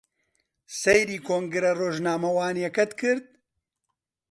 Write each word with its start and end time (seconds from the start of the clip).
سەیری 0.81 1.17
کۆنگرە 1.27 1.71
ڕۆژنامەوانییەکەت 1.79 2.91
کرد؟ 3.01 3.25